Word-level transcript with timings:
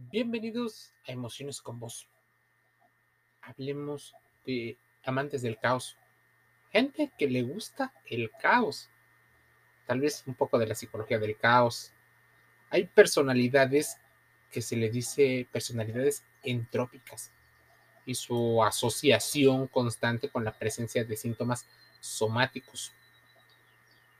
Bienvenidos 0.00 0.92
a 1.08 1.12
Emociones 1.12 1.60
con 1.60 1.80
Vos. 1.80 2.06
Hablemos 3.42 4.14
de 4.46 4.78
amantes 5.02 5.42
del 5.42 5.58
caos. 5.58 5.96
Gente 6.70 7.10
que 7.18 7.26
le 7.26 7.42
gusta 7.42 7.92
el 8.06 8.30
caos. 8.40 8.88
Tal 9.86 10.00
vez 10.00 10.22
un 10.26 10.34
poco 10.34 10.56
de 10.56 10.68
la 10.68 10.76
psicología 10.76 11.18
del 11.18 11.36
caos. 11.36 11.90
Hay 12.70 12.86
personalidades 12.86 13.98
que 14.52 14.62
se 14.62 14.76
le 14.76 14.88
dice 14.88 15.48
personalidades 15.50 16.22
entrópicas 16.44 17.32
y 18.06 18.14
su 18.14 18.62
asociación 18.62 19.66
constante 19.66 20.28
con 20.28 20.44
la 20.44 20.56
presencia 20.56 21.04
de 21.04 21.16
síntomas 21.16 21.66
somáticos. 21.98 22.92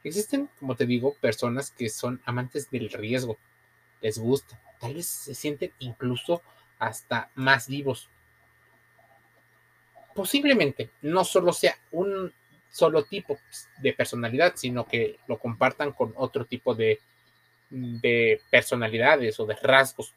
Existen, 0.02 0.50
como 0.58 0.74
te 0.74 0.86
digo, 0.86 1.14
personas 1.20 1.70
que 1.70 1.88
son 1.88 2.20
amantes 2.24 2.68
del 2.68 2.90
riesgo, 2.90 3.38
les 4.00 4.18
gusta, 4.18 4.60
tal 4.78 4.94
vez 4.94 5.06
se 5.06 5.34
sienten 5.34 5.72
incluso 5.78 6.42
hasta 6.78 7.30
más 7.34 7.68
vivos. 7.68 8.08
Posiblemente 10.14 10.90
no 11.02 11.24
solo 11.24 11.52
sea 11.52 11.76
un 11.92 12.32
solo 12.70 13.04
tipo 13.04 13.38
de 13.78 13.92
personalidad, 13.92 14.54
sino 14.56 14.86
que 14.86 15.18
lo 15.26 15.38
compartan 15.38 15.92
con 15.92 16.12
otro 16.16 16.44
tipo 16.44 16.74
de, 16.74 17.00
de 17.70 18.40
personalidades 18.50 19.38
o 19.40 19.46
de 19.46 19.54
rasgos. 19.56 20.14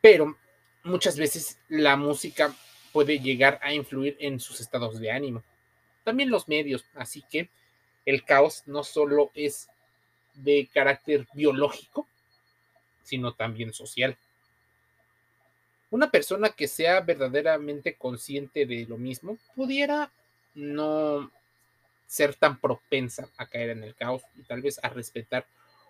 Pero 0.00 0.36
muchas 0.84 1.16
veces 1.16 1.58
la 1.68 1.96
música 1.96 2.54
puede 2.92 3.18
llegar 3.18 3.58
a 3.62 3.72
influir 3.72 4.16
en 4.20 4.40
sus 4.40 4.60
estados 4.60 4.98
de 4.98 5.10
ánimo. 5.10 5.42
También 6.04 6.30
los 6.30 6.48
medios, 6.48 6.86
así 6.94 7.22
que 7.30 7.50
el 8.06 8.24
caos 8.24 8.62
no 8.66 8.82
solo 8.84 9.30
es 9.34 9.68
de 10.34 10.68
carácter 10.72 11.26
biológico, 11.34 12.08
sino 13.08 13.32
también 13.32 13.72
social. 13.72 14.18
Una 15.90 16.10
persona 16.10 16.50
que 16.50 16.68
sea 16.68 17.00
verdaderamente 17.00 17.94
consciente 17.94 18.66
de 18.66 18.84
lo 18.86 18.98
mismo 18.98 19.38
pudiera 19.56 20.12
no 20.54 21.30
ser 22.06 22.34
tan 22.34 22.60
propensa 22.60 23.30
a 23.38 23.46
caer 23.46 23.70
en 23.70 23.84
el 23.84 23.94
caos 23.94 24.22
y 24.36 24.42
tal 24.42 24.60
vez 24.60 24.78
a 24.82 24.90
respetar 24.90 25.46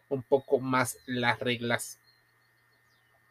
un 0.08 0.22
poco 0.22 0.60
más 0.60 0.98
las 1.06 1.40
reglas. 1.40 1.98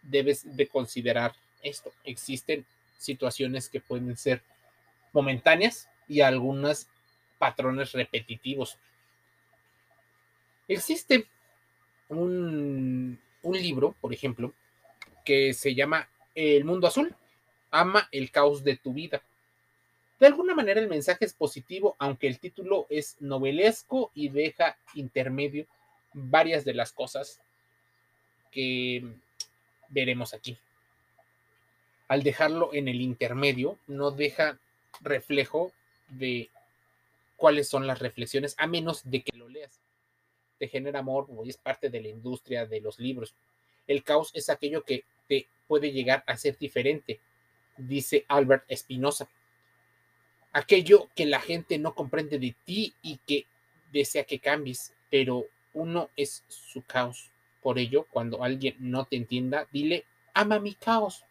Debes 0.02 0.58
de 0.58 0.68
considerar 0.68 1.34
esto. 1.64 1.94
Existen 2.04 2.66
situaciones 2.98 3.70
que 3.70 3.80
pueden 3.80 4.18
ser 4.18 4.42
momentáneas 5.14 5.88
y 6.10 6.20
algunas 6.20 6.90
patrones 7.38 7.94
repetitivos. 7.94 8.78
Existe 10.68 11.28
un, 12.10 13.20
un 13.44 13.58
libro, 13.58 13.96
por 14.02 14.14
ejemplo, 14.14 14.54
que 15.26 15.54
se 15.54 15.76
llama 15.76 16.10
El 16.36 16.66
Mundo 16.66 16.88
Azul, 16.88 17.16
ama 17.72 18.08
el 18.12 18.32
caos 18.32 18.64
de 18.64 18.78
tu 18.78 18.94
vida. 18.94 19.22
De 20.20 20.28
alguna 20.28 20.56
manera 20.56 20.80
el 20.80 20.88
mensaje 20.88 21.26
es 21.26 21.34
positivo, 21.34 21.96
aunque 22.00 22.28
el 22.28 22.40
título 22.40 22.88
es 22.90 23.18
novelesco 23.20 24.12
y 24.16 24.30
deja 24.30 24.78
intermedio 24.96 25.68
varias 26.14 26.66
de 26.66 26.74
las 26.74 26.92
cosas 26.92 27.40
que 28.52 29.04
veremos 29.90 30.34
aquí. 30.34 30.58
Al 32.08 32.24
dejarlo 32.24 32.74
en 32.74 32.88
el 32.88 33.02
intermedio, 33.02 33.78
no 33.86 34.12
deja 34.12 34.58
reflejo 35.02 35.72
de 36.08 36.50
cuáles 37.36 37.70
son 37.70 37.86
las 37.86 38.00
reflexiones, 38.00 38.56
a 38.58 38.66
menos 38.66 39.02
de 39.04 39.22
que 39.22 39.37
te 40.58 40.68
genera 40.68 41.00
amor 41.00 41.28
o 41.30 41.44
es 41.46 41.58
parte 41.58 41.90
de 41.90 42.02
la 42.02 42.08
industria 42.10 42.66
de 42.66 42.82
los 42.82 43.00
libros. 43.00 43.34
El 43.88 44.04
caos 44.04 44.32
es 44.34 44.50
aquello 44.50 44.84
que 44.84 45.04
te 45.28 45.48
puede 45.68 45.92
llegar 45.92 46.24
a 46.28 46.38
ser 46.38 46.58
diferente, 46.58 47.20
dice 47.78 48.26
Albert 48.28 48.66
Espinosa. 48.68 49.30
Aquello 50.54 51.10
que 51.16 51.26
la 51.26 51.40
gente 51.40 51.78
no 51.78 51.94
comprende 51.94 52.40
de 52.40 52.56
ti 52.66 52.94
y 53.02 53.17
que 53.26 53.46
desea 53.92 54.23
que 54.23 54.40
cambies, 54.40 54.94
pero 55.10 55.46
uno 55.73 56.10
es 56.16 56.44
su 56.48 56.82
caos. 56.82 57.30
Por 57.62 57.80
ello, 57.80 58.08
cuando 58.10 58.44
alguien 58.44 58.76
no 58.80 59.06
te 59.06 59.17
entienda, 59.17 59.67
dile, 59.72 60.06
ama 60.34 60.60
mi 60.60 60.73
caos. 60.73 61.23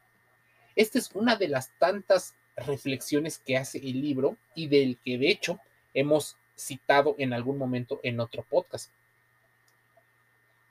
Esta 0.75 0.99
es 0.99 1.11
una 1.15 1.37
de 1.37 1.49
las 1.49 1.71
tantas 1.79 2.35
reflexiones 2.57 3.39
que 3.39 3.57
hace 3.57 3.79
el 3.79 4.01
libro 4.01 4.37
y 4.55 4.69
del 4.69 4.99
que 5.05 5.19
de 5.19 5.31
hecho 5.31 5.59
hemos 5.95 6.37
citado 6.57 7.15
en 7.19 7.33
algún 7.33 7.59
momento 7.59 8.01
en 8.03 8.21
otro 8.21 8.45
podcast. 8.49 8.91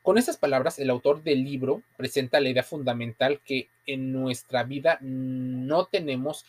Con 0.05 0.19
estas 0.19 0.37
palabras, 0.37 0.77
el 0.77 0.91
autor 0.91 1.23
del 1.23 1.43
libro 1.43 1.81
presenta 1.97 2.39
la 2.39 2.49
idea 2.49 2.61
fundamental 2.61 3.39
que 3.43 3.69
en 3.87 4.13
nuestra 4.13 4.61
vida 4.61 4.99
no 5.01 5.85
tenemos 5.87 6.45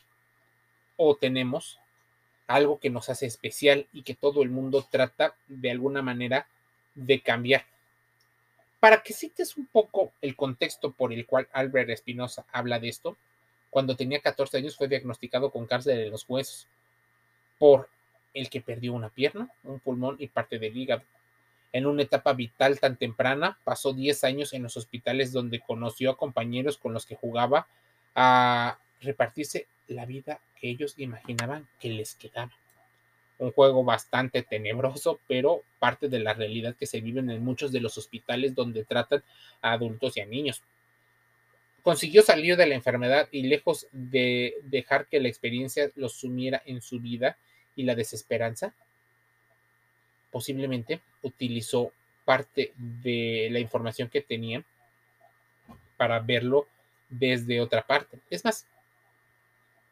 o 0.99 1.17
tenemos 1.17 1.81
algo 2.49 2.79
que 2.79 2.91
nos 2.91 3.09
hace 3.09 3.25
especial 3.25 3.87
y 3.95 4.03
que 4.03 4.15
todo 4.15 4.43
el 4.43 4.51
mundo 4.51 4.87
trata 4.91 5.35
de 5.49 5.71
alguna 5.71 6.03
manera 6.03 6.47
de 6.95 7.23
cambiar. 7.23 7.65
Para 8.79 9.03
que 9.03 9.15
cites 9.15 9.57
un 9.57 9.65
poco 9.65 10.13
el 10.21 10.37
contexto 10.37 10.93
por 10.93 11.15
el 11.15 11.25
cual 11.25 11.49
Albert 11.55 11.89
Espinosa 11.89 12.45
habla 12.53 12.79
de 12.79 12.91
esto, 12.91 13.17
cuando 13.71 13.97
tenía 13.97 14.21
14 14.21 14.59
años 14.59 14.77
fue 14.77 14.87
diagnosticado 14.87 15.51
con 15.51 15.65
cáncer 15.65 15.97
de 15.97 16.11
los 16.11 16.27
huesos, 16.29 16.67
por 17.59 17.89
el 18.35 18.51
que 18.51 18.61
perdió 18.61 18.93
una 18.93 19.09
pierna, 19.09 19.49
un 19.65 19.81
pulmón 19.81 20.17
y 20.19 20.27
parte 20.27 20.59
del 20.59 20.77
hígado 20.77 21.05
en 21.77 21.87
una 21.87 22.03
etapa 22.03 22.33
vital 22.33 22.81
tan 22.81 22.97
temprana, 22.97 23.59
pasó 23.65 23.93
10 23.93 24.25
años 24.25 24.53
en 24.53 24.63
los 24.63 24.77
hospitales 24.77 25.33
donde 25.33 25.61
conoció 25.61 26.11
a 26.11 26.17
compañeros 26.17 26.79
con 26.79 26.93
los 26.93 27.07
que 27.07 27.17
jugaba 27.17 27.67
a 28.15 28.79
repartirse 29.01 29.67
la 29.89 30.07
vida 30.07 30.41
que 30.59 30.71
ellos 30.71 30.95
imaginaban 30.97 31.69
que 31.79 31.91
les 31.91 32.15
quedaba. 32.15 32.53
Un 33.39 33.53
juego 33.53 33.85
bastante 33.85 34.43
tenebroso, 34.43 35.21
pero 35.29 35.63
parte 35.79 36.09
de 36.09 36.21
la 36.21 36.33
realidad 36.33 36.75
que 36.75 36.87
se 36.87 37.03
vive 37.03 37.21
en 37.21 37.45
muchos 37.45 37.71
de 37.73 37.81
los 37.81 37.99
hospitales 37.99 38.55
donde 38.55 38.85
tratan 38.85 39.23
a 39.61 39.73
adultos 39.73 40.17
y 40.17 40.21
a 40.21 40.27
niños. 40.27 40.63
Consiguió 41.83 42.23
salir 42.23 42.57
de 42.57 42.67
la 42.67 42.75
enfermedad 42.75 43.29
y 43.31 43.43
lejos 43.43 43.87
de 43.93 44.55
dejar 44.65 45.07
que 45.07 45.21
la 45.21 45.29
experiencia 45.29 45.91
los 45.95 46.15
sumiera 46.15 46.63
en 46.65 46.81
su 46.81 47.01
vida 47.01 47.37
y 47.77 47.83
la 47.83 47.95
desesperanza, 47.95 48.75
posiblemente 50.31 51.01
utilizó 51.23 51.93
parte 52.25 52.73
de 52.77 53.49
la 53.51 53.61
información 53.61 54.09
que 54.09 54.21
tenía 54.21 54.65
para 55.97 56.19
verlo 56.21 56.67
desde 57.09 57.61
otra 57.61 57.87
parte. 57.87 58.19
Es 58.31 58.45
más, 58.45 58.67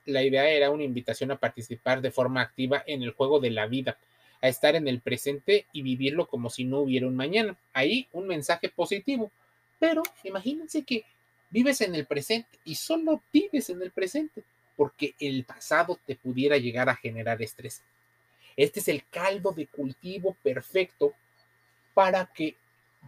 la 0.05 0.23
idea 0.23 0.49
era 0.49 0.71
una 0.71 0.85
invitación 0.85 1.31
a 1.31 1.37
participar 1.37 2.01
de 2.01 2.11
forma 2.11 2.43
activa 2.43 2.83
en 2.87 3.03
el 3.03 3.13
juego 3.13 3.41
de 3.41 3.51
la 3.51 3.67
vida, 3.67 3.97
a 4.43 4.49
estar 4.49 4.75
en 4.75 4.89
el 4.89 5.01
presente 5.01 5.67
y 5.73 5.83
vivirlo 5.83 6.27
como 6.27 6.51
si 6.51 6.65
no 6.65 6.81
hubiera 6.81 7.07
un 7.07 7.17
mañana. 7.17 7.57
Ahí 7.73 8.09
un 8.13 8.27
mensaje 8.27 8.69
positivo. 8.69 9.31
Pero 9.79 10.03
imagínense 10.23 10.83
que 10.83 11.05
vives 11.51 11.81
en 11.81 11.95
el 11.95 12.05
presente 12.05 12.59
y 12.65 12.75
solo 12.75 13.23
vives 13.33 13.71
en 13.71 13.81
el 13.81 13.91
presente 13.91 14.43
porque 14.77 15.15
el 15.21 15.45
pasado 15.45 15.99
te 16.07 16.17
pudiera 16.17 16.59
llegar 16.59 16.89
a 16.89 16.97
generar 16.97 17.41
estrés. 17.41 17.83
Este 18.57 18.81
es 18.81 18.89
el 18.89 19.05
caldo 19.09 19.53
de 19.53 19.67
cultivo 19.67 20.37
perfecto 20.43 21.15
para 21.93 22.27
que, 22.27 22.57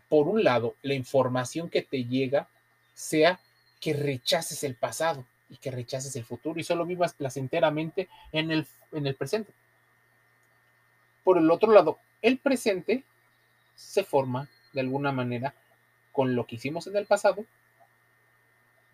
por 0.09 0.29
un 0.29 0.43
lado, 0.43 0.75
la 0.83 0.95
información 0.95 1.69
que 1.69 1.83
te 1.83 2.05
llega 2.05 2.49
sea 2.95 3.41
que 3.81 3.93
rechaces 3.93 4.65
el 4.65 4.75
pasado 4.75 5.25
y 5.49 5.57
que 5.57 5.71
rechaces 5.71 6.17
el 6.17 6.25
futuro 6.25 6.59
y 6.59 6.65
solo 6.65 6.84
vivas 6.84 7.15
placenteramente 7.15 8.09
en 8.33 8.51
el, 8.51 8.67
en 8.93 9.07
el 9.07 9.15
presente. 9.15 9.53
Por 11.23 11.39
el 11.39 11.51
otro 11.51 11.73
lado, 11.73 11.99
el 12.23 12.39
presente 12.39 13.05
se 13.75 14.05
forma 14.05 14.49
de 14.73 14.81
alguna 14.81 15.13
manera 15.13 15.55
con 16.13 16.34
lo 16.34 16.47
que 16.47 16.57
hicimos 16.57 16.87
en 16.87 16.97
el 16.97 17.07
pasado, 17.07 17.45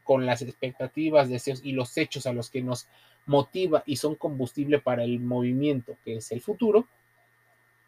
con 0.05 0.27
las 0.27 0.43
expectativas, 0.43 1.29
deseos 1.29 1.61
y 1.63 1.73
los 1.73 1.97
hechos 1.97 2.27
a 2.27 2.33
los 2.33 2.51
que 2.51 2.63
nos 2.63 2.87
motiva 3.27 3.83
y 3.87 3.97
son 3.97 4.15
combustible 4.15 4.79
para 4.79 5.05
el 5.05 5.21
movimiento 5.21 5.97
que 6.05 6.17
es 6.17 6.33
el 6.33 6.41
futuro, 6.41 6.87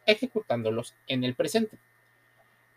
ejecutándolos 0.07 0.95
en 1.07 1.25
el 1.25 1.35
presente. 1.35 1.79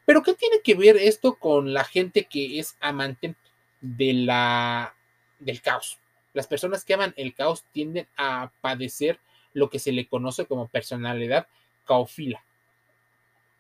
Pero 0.06 0.24
¿qué 0.24 0.34
tiene 0.34 0.62
que 0.62 0.76
ver 0.76 0.96
esto 0.98 1.36
con 1.36 1.74
la 1.74 1.84
gente 1.84 2.24
que 2.26 2.60
es 2.60 2.78
amante 2.80 3.36
de 3.82 4.14
la, 4.14 4.96
del 5.40 5.62
caos? 5.62 6.00
Las 6.34 6.48
personas 6.48 6.86
que 6.86 6.94
aman 6.94 7.14
el 7.18 7.34
caos 7.34 7.66
tienden 7.72 8.08
a 8.16 8.52
padecer 8.62 9.20
lo 9.54 9.70
que 9.70 9.80
se 9.80 9.92
le 9.92 10.08
conoce 10.08 10.46
como 10.46 10.68
personalidad 10.68 11.48
caofila 11.86 12.44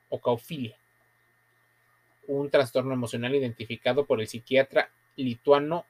o 0.09 0.21
caofilia, 0.21 0.77
un 2.27 2.49
trastorno 2.49 2.93
emocional 2.93 3.35
identificado 3.35 4.05
por 4.05 4.21
el 4.21 4.27
psiquiatra 4.27 4.89
lituano 5.15 5.85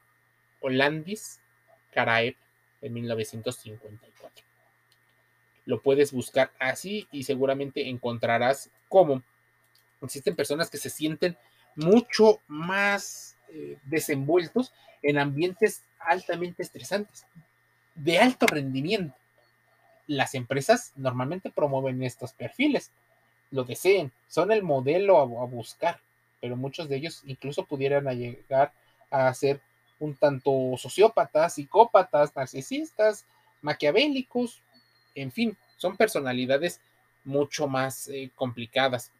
Olandis 0.60 1.40
Karaev 1.92 2.36
en 2.82 2.92
1954. 2.92 4.44
Lo 5.66 5.80
puedes 5.80 6.12
buscar 6.12 6.50
así 6.58 7.06
y 7.12 7.24
seguramente 7.24 7.88
encontrarás 7.88 8.70
cómo 8.88 9.22
existen 10.02 10.36
personas 10.36 10.70
que 10.70 10.78
se 10.78 10.90
sienten 10.90 11.36
mucho 11.74 12.40
más 12.46 13.36
eh, 13.50 13.78
desenvueltos 13.84 14.72
en 15.02 15.18
ambientes 15.18 15.82
altamente 16.00 16.62
estresantes, 16.62 17.24
de 17.94 18.18
alto 18.18 18.46
rendimiento. 18.46 19.14
Las 20.06 20.34
empresas 20.34 20.92
normalmente 20.96 21.50
promueven 21.50 22.02
estos 22.02 22.32
perfiles, 22.32 22.90
lo 23.50 23.64
deseen, 23.64 24.12
son 24.26 24.52
el 24.52 24.62
modelo 24.62 25.18
a, 25.18 25.46
buscar, 25.46 26.00
pero 26.40 26.56
muchos 26.56 26.88
de 26.88 26.96
ellos 26.96 27.22
incluso 27.26 27.64
pudieran 27.64 28.06
llegar 28.18 28.72
a 29.10 29.32
ser 29.34 29.60
un 29.98 30.14
tanto 30.14 30.50
sociópatas, 30.76 31.54
psicópatas, 31.54 32.34
narcisistas, 32.34 33.26
maquiavélicos, 33.62 34.62
en 35.14 35.32
fin, 35.32 35.56
son 35.76 35.96
personalidades 35.96 36.80
mucho 37.24 37.68
más 37.68 38.08
eh, 38.08 38.30
complicadas. 38.34 39.12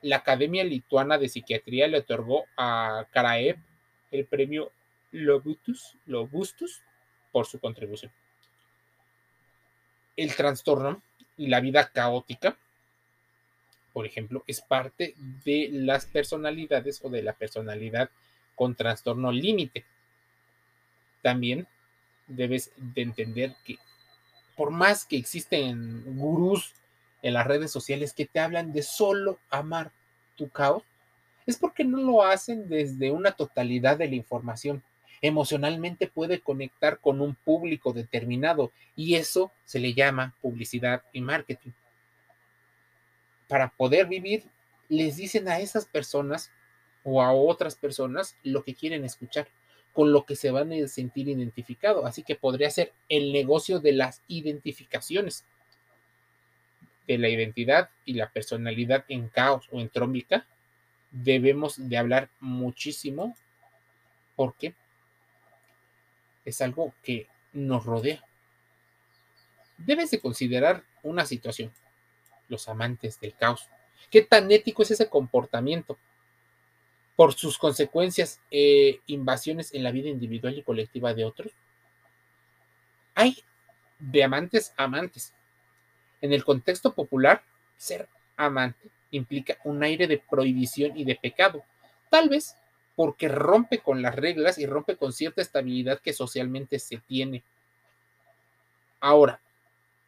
La 0.00 0.16
Academia 0.16 0.64
Lituana 0.64 1.18
de 1.18 1.28
Psiquiatría 1.28 1.86
le 1.88 1.98
otorgó 1.98 2.44
a 2.56 3.06
Karaev 3.12 3.58
el 4.10 4.26
premio 4.26 4.72
Lobustus, 5.12 5.96
Lobustus 6.06 6.82
por 7.30 7.46
su 7.46 7.60
contribución. 7.60 8.12
El 10.16 10.34
trastorno 10.34 11.02
y 11.36 11.46
la 11.46 11.60
vida 11.60 11.88
caótica, 11.88 12.56
por 13.92 14.06
ejemplo, 14.06 14.42
es 14.46 14.60
parte 14.60 15.14
de 15.44 15.68
las 15.70 16.06
personalidades 16.06 17.00
o 17.04 17.10
de 17.10 17.22
la 17.22 17.34
personalidad 17.34 18.10
con 18.62 18.76
trastorno 18.76 19.32
límite. 19.32 19.84
También 21.20 21.66
debes 22.28 22.70
de 22.76 23.02
entender 23.02 23.56
que 23.64 23.76
por 24.56 24.70
más 24.70 25.04
que 25.04 25.16
existen 25.16 26.04
gurús 26.16 26.72
en 27.22 27.34
las 27.34 27.44
redes 27.44 27.72
sociales 27.72 28.12
que 28.12 28.24
te 28.24 28.38
hablan 28.38 28.72
de 28.72 28.84
solo 28.84 29.40
amar 29.50 29.90
tu 30.36 30.48
caos, 30.48 30.84
es 31.44 31.56
porque 31.56 31.82
no 31.82 31.98
lo 31.98 32.22
hacen 32.22 32.68
desde 32.68 33.10
una 33.10 33.32
totalidad 33.32 33.98
de 33.98 34.06
la 34.06 34.14
información. 34.14 34.84
Emocionalmente 35.20 36.06
puede 36.06 36.38
conectar 36.38 37.00
con 37.00 37.20
un 37.20 37.34
público 37.34 37.92
determinado 37.92 38.70
y 38.94 39.16
eso 39.16 39.50
se 39.64 39.80
le 39.80 39.92
llama 39.92 40.36
publicidad 40.40 41.02
y 41.12 41.20
marketing. 41.20 41.72
Para 43.48 43.70
poder 43.70 44.06
vivir, 44.06 44.44
les 44.88 45.16
dicen 45.16 45.48
a 45.48 45.58
esas 45.58 45.84
personas 45.84 46.52
o 47.04 47.22
a 47.22 47.32
otras 47.32 47.74
personas 47.74 48.36
lo 48.42 48.64
que 48.64 48.74
quieren 48.74 49.04
escuchar, 49.04 49.48
con 49.92 50.12
lo 50.12 50.24
que 50.24 50.36
se 50.36 50.50
van 50.50 50.72
a 50.72 50.88
sentir 50.88 51.28
identificados. 51.28 52.04
Así 52.04 52.22
que 52.22 52.34
podría 52.34 52.70
ser 52.70 52.92
el 53.08 53.32
negocio 53.32 53.80
de 53.80 53.92
las 53.92 54.22
identificaciones, 54.28 55.44
de 57.06 57.18
la 57.18 57.28
identidad 57.28 57.90
y 58.04 58.14
la 58.14 58.30
personalidad 58.30 59.04
en 59.08 59.28
caos 59.28 59.68
o 59.70 59.80
en 59.80 59.88
trómbica. 59.88 60.46
Debemos 61.10 61.88
de 61.88 61.98
hablar 61.98 62.30
muchísimo 62.40 63.36
porque 64.36 64.74
es 66.44 66.60
algo 66.60 66.94
que 67.02 67.28
nos 67.52 67.84
rodea. 67.84 68.24
Debes 69.76 70.10
de 70.10 70.20
considerar 70.20 70.84
una 71.02 71.26
situación, 71.26 71.72
los 72.48 72.68
amantes 72.68 73.20
del 73.20 73.34
caos. 73.34 73.68
¿Qué 74.10 74.22
tan 74.22 74.50
ético 74.50 74.82
es 74.82 74.92
ese 74.92 75.08
comportamiento? 75.08 75.98
Por 77.16 77.34
sus 77.34 77.58
consecuencias, 77.58 78.40
e 78.50 79.00
invasiones 79.06 79.74
en 79.74 79.82
la 79.82 79.90
vida 79.90 80.08
individual 80.08 80.58
y 80.58 80.62
colectiva 80.62 81.14
de 81.14 81.24
otros? 81.24 81.52
Hay 83.14 83.42
de 83.98 84.24
amantes 84.24 84.72
amantes. 84.76 85.32
En 86.20 86.32
el 86.32 86.44
contexto 86.44 86.94
popular, 86.94 87.42
ser 87.76 88.08
amante 88.36 88.90
implica 89.10 89.58
un 89.64 89.82
aire 89.82 90.06
de 90.06 90.18
prohibición 90.18 90.96
y 90.96 91.04
de 91.04 91.16
pecado, 91.16 91.64
tal 92.10 92.28
vez 92.28 92.56
porque 92.96 93.28
rompe 93.28 93.78
con 93.78 94.02
las 94.02 94.14
reglas 94.16 94.58
y 94.58 94.66
rompe 94.66 94.96
con 94.96 95.12
cierta 95.12 95.40
estabilidad 95.40 96.00
que 96.00 96.12
socialmente 96.12 96.78
se 96.78 96.98
tiene. 96.98 97.42
Ahora, 99.00 99.40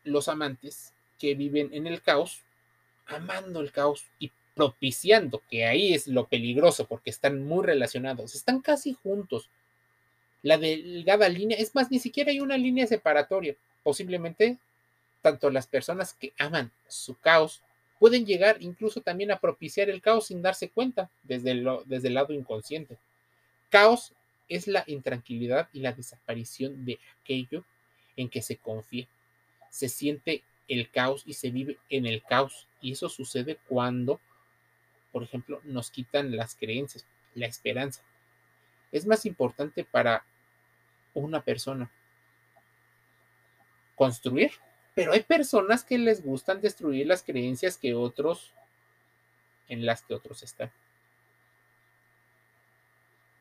los 0.04 0.28
amantes 0.28 0.92
que 1.18 1.34
viven 1.34 1.70
en 1.72 1.86
el 1.86 2.02
caos, 2.02 2.42
amando 3.06 3.60
el 3.60 3.72
caos 3.72 4.06
y 4.18 4.32
propiciando, 4.54 5.42
que 5.50 5.66
ahí 5.66 5.94
es 5.94 6.06
lo 6.06 6.26
peligroso 6.26 6.86
porque 6.86 7.10
están 7.10 7.44
muy 7.44 7.64
relacionados, 7.64 8.34
están 8.34 8.60
casi 8.60 8.92
juntos. 8.92 9.50
La 10.42 10.58
delgada 10.58 11.28
línea, 11.28 11.58
es 11.58 11.74
más, 11.74 11.90
ni 11.90 11.98
siquiera 11.98 12.30
hay 12.30 12.40
una 12.40 12.56
línea 12.56 12.86
separatoria. 12.86 13.56
Posiblemente 13.82 14.58
tanto 15.22 15.50
las 15.50 15.66
personas 15.66 16.12
que 16.12 16.32
aman 16.38 16.70
su 16.86 17.16
caos 17.16 17.62
pueden 17.98 18.26
llegar 18.26 18.58
incluso 18.60 19.00
también 19.00 19.30
a 19.30 19.40
propiciar 19.40 19.88
el 19.88 20.02
caos 20.02 20.26
sin 20.26 20.42
darse 20.42 20.68
cuenta 20.68 21.10
desde, 21.22 21.54
lo, 21.54 21.82
desde 21.84 22.08
el 22.08 22.14
lado 22.14 22.34
inconsciente. 22.34 22.98
Caos 23.70 24.12
es 24.48 24.68
la 24.68 24.84
intranquilidad 24.86 25.68
y 25.72 25.80
la 25.80 25.92
desaparición 25.92 26.84
de 26.84 26.98
aquello 27.22 27.64
en 28.16 28.28
que 28.28 28.42
se 28.42 28.56
confía. 28.56 29.08
Se 29.70 29.88
siente 29.88 30.42
el 30.68 30.90
caos 30.90 31.22
y 31.24 31.32
se 31.32 31.50
vive 31.50 31.78
en 31.88 32.06
el 32.06 32.22
caos. 32.22 32.68
Y 32.82 32.92
eso 32.92 33.08
sucede 33.08 33.58
cuando 33.68 34.20
por 35.14 35.22
ejemplo, 35.22 35.60
nos 35.62 35.92
quitan 35.92 36.36
las 36.36 36.56
creencias, 36.56 37.06
la 37.36 37.46
esperanza. 37.46 38.02
Es 38.90 39.06
más 39.06 39.24
importante 39.26 39.84
para 39.84 40.24
una 41.14 41.40
persona 41.40 41.88
construir, 43.94 44.50
pero 44.92 45.12
hay 45.12 45.22
personas 45.22 45.84
que 45.84 45.98
les 45.98 46.20
gustan 46.20 46.60
destruir 46.60 47.06
las 47.06 47.22
creencias 47.22 47.78
que 47.78 47.94
otros, 47.94 48.52
en 49.68 49.86
las 49.86 50.02
que 50.02 50.14
otros 50.14 50.42
están. 50.42 50.72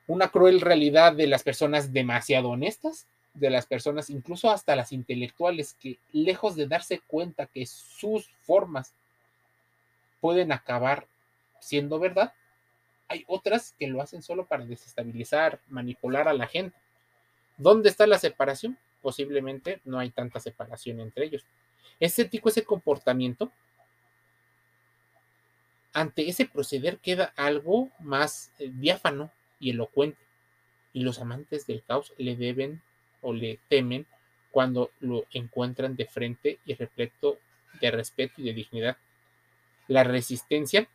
Una 0.05 0.29
cruel 0.29 0.61
realidad 0.61 1.13
de 1.13 1.25
las 1.25 1.41
personas 1.41 1.91
demasiado 1.91 2.49
honestas, 2.49 3.07
de 3.33 3.49
las 3.49 3.65
personas, 3.65 4.11
incluso 4.11 4.51
hasta 4.51 4.75
las 4.75 4.91
intelectuales, 4.91 5.73
que 5.81 5.97
lejos 6.11 6.55
de 6.55 6.67
darse 6.67 7.01
cuenta 7.07 7.47
que 7.47 7.65
sus 7.65 8.29
formas 8.43 8.93
pueden 10.21 10.51
acabar 10.51 11.07
siendo 11.63 11.99
verdad, 11.99 12.33
hay 13.07 13.23
otras 13.27 13.75
que 13.77 13.87
lo 13.87 14.01
hacen 14.01 14.21
solo 14.21 14.45
para 14.45 14.65
desestabilizar, 14.65 15.59
manipular 15.69 16.27
a 16.27 16.33
la 16.33 16.47
gente. 16.47 16.77
¿Dónde 17.57 17.89
está 17.89 18.07
la 18.07 18.19
separación? 18.19 18.77
Posiblemente 19.01 19.81
no 19.85 19.99
hay 19.99 20.09
tanta 20.09 20.39
separación 20.39 20.99
entre 20.99 21.25
ellos. 21.25 21.45
¿Es 21.99 22.17
ético 22.19 22.49
ese 22.49 22.63
comportamiento? 22.63 23.51
Ante 25.93 26.27
ese 26.27 26.45
proceder 26.45 26.97
queda 26.97 27.33
algo 27.35 27.89
más 27.99 28.51
eh, 28.57 28.71
diáfano 28.73 29.31
y 29.59 29.71
elocuente. 29.71 30.17
Y 30.91 31.03
los 31.03 31.19
amantes 31.19 31.67
del 31.67 31.83
caos 31.83 32.13
le 32.17 32.35
deben 32.35 32.81
o 33.21 33.33
le 33.33 33.59
temen 33.67 34.05
cuando 34.51 34.91
lo 34.99 35.25
encuentran 35.31 35.95
de 35.95 36.05
frente 36.05 36.59
y 36.65 36.73
repleto 36.73 37.37
de 37.79 37.91
respeto 37.91 38.33
y 38.37 38.45
de 38.45 38.53
dignidad. 38.53 38.97
La 39.87 40.03
resistencia 40.03 40.87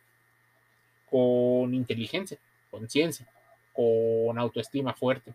con 1.09 1.73
inteligencia, 1.73 2.37
conciencia, 2.69 3.27
con 3.73 4.37
autoestima 4.37 4.93
fuerte. 4.93 5.33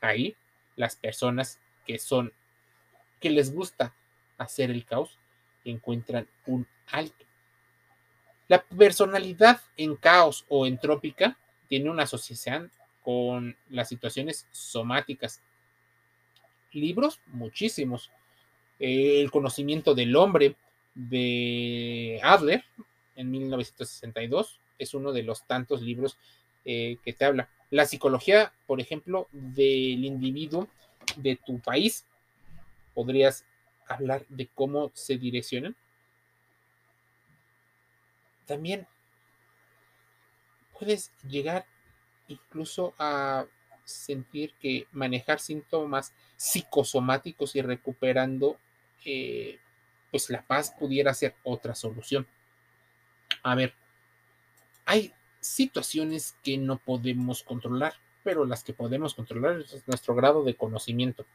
Ahí 0.00 0.36
las 0.76 0.96
personas 0.96 1.58
que 1.86 1.98
son, 1.98 2.32
que 3.20 3.30
les 3.30 3.52
gusta 3.52 3.94
hacer 4.38 4.70
el 4.70 4.84
caos, 4.84 5.18
encuentran 5.64 6.28
un 6.46 6.66
alto. 6.88 7.24
La 8.48 8.62
personalidad 8.62 9.60
en 9.76 9.96
caos 9.96 10.44
o 10.48 10.66
entrópica 10.66 11.36
tiene 11.68 11.90
una 11.90 12.04
asociación 12.04 12.70
con 13.02 13.56
las 13.70 13.88
situaciones 13.88 14.46
somáticas. 14.50 15.40
Libros, 16.72 17.20
muchísimos. 17.26 18.10
El 18.78 19.30
conocimiento 19.30 19.94
del 19.94 20.14
hombre 20.14 20.54
de 20.94 22.20
Adler 22.22 22.64
en 23.16 23.30
1962 23.30 24.60
es 24.78 24.94
uno 24.94 25.12
de 25.12 25.22
los 25.22 25.46
tantos 25.46 25.82
libros 25.82 26.18
eh, 26.64 26.98
que 27.04 27.12
te 27.12 27.24
habla. 27.24 27.48
La 27.70 27.86
psicología, 27.86 28.52
por 28.66 28.80
ejemplo, 28.80 29.28
del 29.32 30.04
individuo 30.04 30.68
de 31.16 31.36
tu 31.36 31.58
país, 31.60 32.04
podrías 32.94 33.44
hablar 33.88 34.24
de 34.28 34.48
cómo 34.48 34.90
se 34.94 35.16
direccionan. 35.16 35.76
También 38.46 38.86
puedes 40.78 41.10
llegar 41.28 41.66
incluso 42.28 42.94
a 42.98 43.46
sentir 43.84 44.52
que 44.60 44.86
manejar 44.92 45.40
síntomas 45.40 46.12
psicosomáticos 46.36 47.54
y 47.56 47.62
recuperando 47.62 48.58
eh, 49.04 49.58
pues 50.10 50.28
la 50.30 50.42
paz 50.42 50.74
pudiera 50.78 51.14
ser 51.14 51.34
otra 51.44 51.74
solución. 51.74 52.26
A 53.42 53.54
ver, 53.54 53.74
hay 54.86 55.12
situaciones 55.40 56.36
que 56.42 56.56
no 56.56 56.78
podemos 56.78 57.42
controlar, 57.42 57.94
pero 58.24 58.46
las 58.46 58.64
que 58.64 58.72
podemos 58.72 59.14
controlar 59.14 59.60
es 59.60 59.86
nuestro 59.86 60.14
grado 60.14 60.42
de 60.44 60.54
conocimiento. 60.54 61.26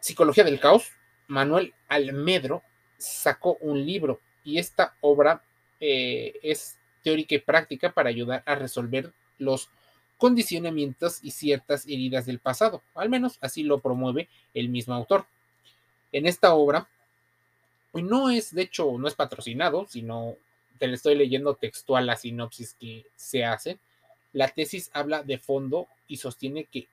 Psicología 0.00 0.44
del 0.44 0.60
Caos, 0.60 0.92
Manuel 1.26 1.74
Almedro 1.88 2.62
sacó 2.96 3.58
un 3.60 3.84
libro 3.84 4.20
y 4.44 4.58
esta 4.58 4.94
obra 5.00 5.42
eh, 5.80 6.38
es 6.42 6.78
teórica 7.02 7.34
y 7.34 7.38
práctica 7.38 7.92
para 7.92 8.08
ayudar 8.08 8.42
a 8.46 8.54
resolver 8.54 9.12
los 9.38 9.68
condicionamientos 10.16 11.18
y 11.22 11.32
ciertas 11.32 11.84
heridas 11.86 12.26
del 12.26 12.38
pasado. 12.38 12.82
Al 12.94 13.08
menos 13.08 13.38
así 13.40 13.62
lo 13.62 13.80
promueve 13.80 14.28
el 14.54 14.68
mismo 14.68 14.94
autor. 14.94 15.26
En 16.12 16.26
esta 16.26 16.54
obra, 16.54 16.88
pues 17.92 18.04
no 18.04 18.30
es, 18.30 18.54
de 18.54 18.62
hecho, 18.62 18.98
no 18.98 19.08
es 19.08 19.14
patrocinado, 19.14 19.86
sino 19.88 20.36
te 20.78 20.86
le 20.86 20.94
estoy 20.94 21.14
leyendo 21.14 21.54
textual 21.54 22.06
la 22.06 22.16
sinopsis 22.16 22.74
que 22.74 23.06
se 23.16 23.44
hace. 23.44 23.78
La 24.32 24.48
tesis 24.48 24.90
habla 24.92 25.22
de 25.22 25.38
fondo 25.38 25.88
y 26.06 26.18
sostiene 26.18 26.64
que 26.64 26.88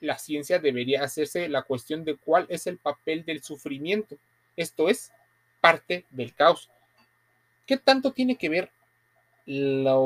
la 0.00 0.18
ciencia 0.18 0.58
debería 0.58 1.02
hacerse 1.02 1.48
la 1.48 1.62
cuestión 1.62 2.04
de 2.04 2.16
cuál 2.16 2.46
es 2.48 2.66
el 2.66 2.78
papel 2.78 3.24
del 3.24 3.42
sufrimiento. 3.42 4.16
Esto 4.56 4.88
es 4.88 5.12
parte 5.60 6.04
del 6.10 6.34
caos. 6.34 6.68
¿Qué 7.66 7.76
tanto 7.76 8.12
tiene 8.12 8.36
que 8.36 8.48
ver 8.48 8.70
la 9.46 9.96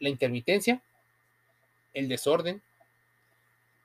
intermitencia 0.00 0.80
el 1.92 2.08
desorden 2.08 2.60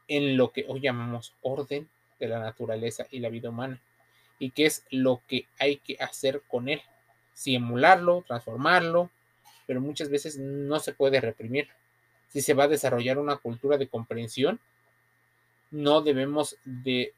en 0.08 0.36
lo 0.36 0.52
que 0.52 0.66
hoy 0.68 0.82
llamamos 0.82 1.34
orden 1.42 1.88
de 2.20 2.28
la 2.28 2.40
naturaleza 2.40 3.06
y 3.12 3.20
la 3.20 3.30
vida 3.30 3.50
humana 3.50 3.80
y 4.40 4.52
qué 4.52 4.66
es 4.66 4.84
lo 4.90 5.22
que 5.28 5.46
hay 5.60 5.78
que 5.78 5.98
hacer 6.00 6.42
con 6.48 6.70
él. 6.70 6.82
Si 7.40 7.56
emularlo, 7.56 8.26
transformarlo, 8.28 9.10
pero 9.66 9.80
muchas 9.80 10.10
veces 10.10 10.38
no 10.38 10.78
se 10.82 10.92
puede 10.92 11.22
reprimir. 11.22 11.70
Si 12.28 12.42
se 12.42 12.54
va 12.54 12.66
a 12.66 12.68
desarrollar 12.68 13.18
una 13.18 13.38
cultura 13.38 13.78
de 13.78 13.88
comprensión, 13.88 14.60
no 15.72 16.02
debemos 16.02 16.58
de 16.66 17.14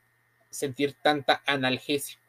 sentir 0.52 0.94
tanta 1.02 1.42
analgesia. 1.48 2.20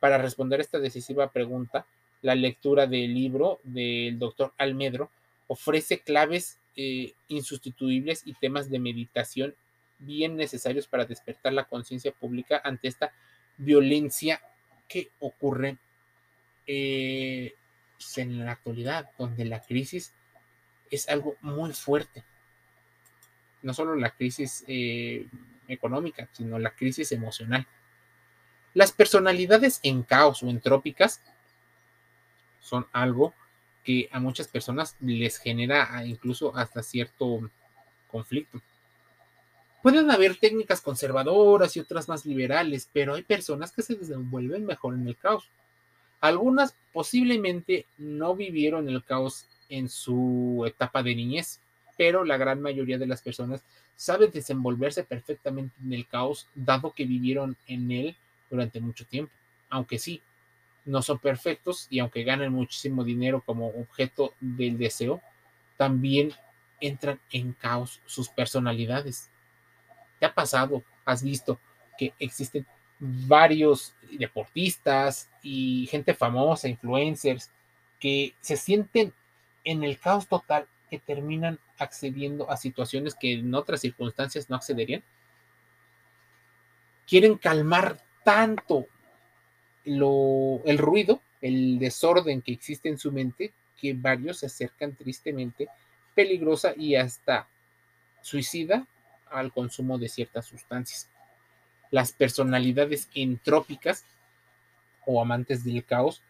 Para 0.00 0.18
responder 0.18 0.58
esta 0.58 0.80
decisiva 0.80 1.30
pregunta, 1.30 1.86
la 2.20 2.34
lectura 2.34 2.88
del 2.88 3.14
libro 3.14 3.60
del 3.62 4.18
doctor 4.18 4.52
Almedro 4.58 5.08
ofrece 5.46 6.00
claves 6.00 6.58
eh, 6.74 7.12
insustituibles 7.28 8.22
y 8.24 8.34
temas 8.34 8.70
de 8.70 8.80
meditación 8.80 9.54
bien 10.00 10.34
necesarios 10.34 10.88
para 10.88 11.04
despertar 11.04 11.52
la 11.52 11.68
conciencia 11.68 12.10
pública 12.10 12.60
ante 12.64 12.88
esta 12.88 13.12
violencia 13.56 14.42
que 14.88 15.12
ocurre 15.20 15.78
eh, 16.68 17.54
pues, 17.96 18.18
en 18.18 18.44
la 18.44 18.52
actualidad, 18.52 19.10
donde 19.18 19.44
la 19.44 19.60
crisis 19.60 20.12
es 20.90 21.08
algo 21.08 21.36
muy 21.40 21.72
fuerte. 21.72 22.22
No 23.62 23.74
solo 23.74 23.96
la 23.96 24.10
crisis 24.10 24.64
eh, 24.68 25.26
económica, 25.66 26.28
sino 26.32 26.58
la 26.58 26.70
crisis 26.70 27.10
emocional. 27.10 27.66
Las 28.74 28.92
personalidades 28.92 29.80
en 29.82 30.02
caos 30.02 30.42
o 30.42 30.48
entrópicas 30.48 31.22
son 32.60 32.86
algo 32.92 33.34
que 33.82 34.08
a 34.12 34.20
muchas 34.20 34.46
personas 34.48 34.94
les 35.00 35.38
genera 35.38 35.88
ah, 35.90 36.04
incluso 36.04 36.54
hasta 36.54 36.82
cierto 36.82 37.50
conflicto. 38.06 38.60
Pueden 39.82 40.10
haber 40.10 40.36
técnicas 40.36 40.82
conservadoras 40.82 41.76
y 41.76 41.80
otras 41.80 42.08
más 42.08 42.26
liberales, 42.26 42.90
pero 42.92 43.14
hay 43.14 43.22
personas 43.22 43.72
que 43.72 43.82
se 43.82 43.94
desenvuelven 43.94 44.66
mejor 44.66 44.94
en 44.94 45.08
el 45.08 45.16
caos. 45.16 45.50
Algunas 46.20 46.74
posiblemente 46.92 47.86
no 47.96 48.34
vivieron 48.34 48.88
el 48.88 49.04
caos 49.04 49.46
en 49.68 49.88
su 49.88 50.64
etapa 50.66 51.02
de 51.02 51.14
niñez, 51.14 51.60
pero 51.96 52.24
la 52.24 52.36
gran 52.36 52.60
mayoría 52.60 52.98
de 52.98 53.06
las 53.06 53.22
personas 53.22 53.62
saben 53.96 54.30
desenvolverse 54.30 55.04
perfectamente 55.04 55.74
en 55.84 55.92
el 55.92 56.06
caos, 56.06 56.46
dado 56.54 56.92
que 56.92 57.04
vivieron 57.04 57.56
en 57.66 57.90
él 57.90 58.16
durante 58.50 58.80
mucho 58.80 59.04
tiempo. 59.04 59.32
Aunque 59.68 59.98
sí, 59.98 60.22
no 60.84 61.02
son 61.02 61.18
perfectos 61.18 61.86
y 61.90 61.98
aunque 61.98 62.24
ganan 62.24 62.52
muchísimo 62.52 63.04
dinero 63.04 63.42
como 63.44 63.68
objeto 63.68 64.32
del 64.40 64.78
deseo, 64.78 65.20
también 65.76 66.32
entran 66.80 67.20
en 67.30 67.52
caos 67.52 68.00
sus 68.06 68.28
personalidades. 68.28 69.30
¿Te 70.18 70.26
ha 70.26 70.34
pasado? 70.34 70.82
¿Has 71.04 71.22
visto 71.22 71.58
que 71.98 72.12
existen 72.18 72.66
varios 72.98 73.94
deportistas 74.10 75.28
y 75.42 75.86
gente 75.90 76.14
famosa, 76.14 76.68
influencers, 76.68 77.50
que 78.00 78.34
se 78.40 78.56
sienten 78.56 79.12
en 79.64 79.84
el 79.84 79.98
caos 79.98 80.26
total 80.26 80.66
que 80.90 80.98
terminan 80.98 81.58
accediendo 81.78 82.50
a 82.50 82.56
situaciones 82.56 83.14
que 83.14 83.34
en 83.34 83.54
otras 83.54 83.80
circunstancias 83.80 84.48
no 84.48 84.56
accederían? 84.56 85.02
Quieren 87.06 87.36
calmar 87.36 88.02
tanto 88.24 88.86
el 89.84 90.78
ruido, 90.78 91.22
el 91.40 91.78
desorden 91.78 92.42
que 92.42 92.52
existe 92.52 92.88
en 92.88 92.98
su 92.98 93.12
mente, 93.12 93.52
que 93.80 93.94
varios 93.94 94.38
se 94.38 94.46
acercan 94.46 94.94
tristemente, 94.94 95.68
peligrosa 96.14 96.74
y 96.76 96.96
hasta 96.96 97.48
suicida 98.20 98.86
al 99.30 99.52
consumo 99.52 99.98
de 99.98 100.08
ciertas 100.08 100.46
sustancias. 100.46 101.08
Las 101.90 102.12
personalidades 102.12 103.08
entrópicas 103.14 104.04
o 105.06 105.20
amantes 105.20 105.64
del 105.64 105.84
caos 105.84 106.22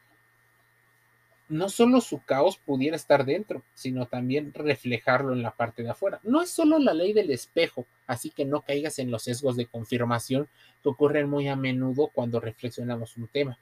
no 1.49 1.71
solo 1.71 2.01
su 2.01 2.23
caos 2.23 2.59
pudiera 2.59 2.95
estar 2.95 3.25
dentro, 3.25 3.63
sino 3.75 4.07
también 4.07 4.53
reflejarlo 4.53 5.33
en 5.33 5.43
la 5.43 5.51
parte 5.51 5.83
de 5.83 5.91
afuera. 5.91 6.21
No 6.23 6.43
es 6.43 6.51
solo 6.51 6.79
la 6.79 6.93
ley 6.93 7.15
del 7.15 7.31
espejo, 7.31 7.87
así 8.07 8.31
que 8.31 8.45
no 8.45 8.61
caigas 8.61 8.99
en 8.99 9.11
los 9.11 9.23
sesgos 9.23 9.57
de 9.57 9.67
confirmación 9.67 10.49
que 10.83 10.91
ocurren 10.91 11.29
muy 11.29 11.49
a 11.49 11.57
menudo 11.57 12.09
cuando 12.09 12.39
reflexionamos 12.39 13.17
un 13.17 13.29
tema. 13.29 13.59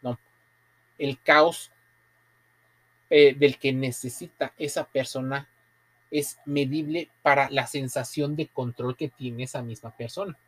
No, 0.00 0.18
el 0.96 1.20
caos 1.20 1.72
eh, 3.10 3.34
del 3.34 3.58
que 3.58 3.72
necesita 3.72 4.52
esa 4.56 4.84
persona 4.84 5.48
es 6.10 6.38
medible 6.46 7.10
para 7.22 7.50
la 7.50 7.66
sensación 7.66 8.36
de 8.36 8.46
control 8.46 8.96
que 8.96 9.08
tiene 9.08 9.42
esa 9.42 9.60
misma 9.60 9.90
persona. 9.90 10.38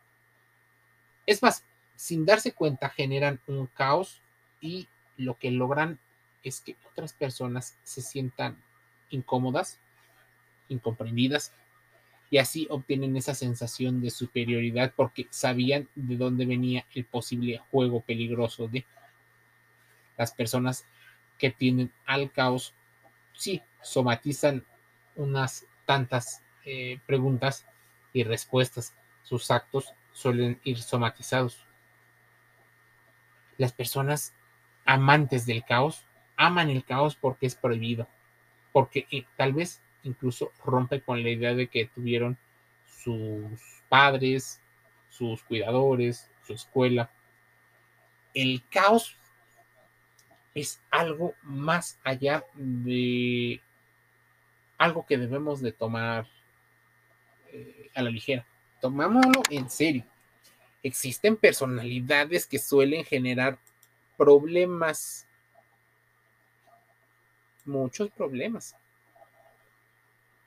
Es 1.25 1.41
más, 1.41 1.63
sin 1.95 2.25
darse 2.25 2.53
cuenta 2.53 2.89
generan 2.89 3.39
un 3.47 3.67
caos 3.67 4.21
y 4.59 4.87
lo 5.17 5.37
que 5.37 5.51
logran 5.51 5.99
es 6.43 6.61
que 6.61 6.75
otras 6.89 7.13
personas 7.13 7.77
se 7.83 8.01
sientan 8.01 8.57
incómodas, 9.09 9.79
incomprendidas, 10.69 11.53
y 12.31 12.37
así 12.37 12.65
obtienen 12.69 13.17
esa 13.17 13.35
sensación 13.35 14.01
de 14.01 14.09
superioridad 14.09 14.93
porque 14.95 15.27
sabían 15.29 15.89
de 15.95 16.15
dónde 16.15 16.45
venía 16.45 16.85
el 16.95 17.03
posible 17.03 17.61
juego 17.69 17.99
peligroso 17.99 18.69
de 18.69 18.85
las 20.17 20.31
personas 20.31 20.85
que 21.37 21.51
tienen 21.51 21.91
al 22.05 22.31
caos. 22.31 22.73
Sí, 23.33 23.61
somatizan 23.81 24.65
unas 25.17 25.65
tantas 25.85 26.41
eh, 26.63 26.99
preguntas 27.05 27.65
y 28.13 28.23
respuestas. 28.23 28.95
Sus 29.23 29.51
actos 29.51 29.93
suelen 30.13 30.59
ir 30.63 30.79
somatizados. 30.79 31.65
Las 33.57 33.73
personas 33.73 34.33
amantes 34.85 35.45
del 35.45 35.63
caos 35.63 36.05
aman 36.35 36.69
el 36.69 36.83
caos 36.83 37.15
porque 37.15 37.45
es 37.45 37.55
prohibido, 37.55 38.07
porque 38.71 39.07
tal 39.37 39.53
vez 39.53 39.81
incluso 40.03 40.51
rompe 40.65 41.01
con 41.01 41.21
la 41.21 41.29
idea 41.29 41.53
de 41.53 41.67
que 41.67 41.85
tuvieron 41.85 42.37
sus 42.85 43.59
padres, 43.89 44.61
sus 45.09 45.43
cuidadores, 45.43 46.29
su 46.45 46.53
escuela. 46.53 47.11
El 48.33 48.63
caos 48.69 49.17
es 50.53 50.81
algo 50.89 51.35
más 51.43 51.99
allá 52.03 52.43
de 52.55 53.61
algo 54.77 55.05
que 55.05 55.17
debemos 55.17 55.61
de 55.61 55.71
tomar 55.71 56.27
eh, 57.53 57.89
a 57.93 58.01
la 58.01 58.09
ligera. 58.09 58.45
Tomámoslo 58.81 59.43
en 59.49 59.69
serio. 59.69 60.03
Existen 60.83 61.37
personalidades 61.37 62.47
que 62.47 62.59
suelen 62.59 63.05
generar 63.05 63.57
problemas 64.17 65.27
muchos 67.65 68.09
problemas. 68.11 68.75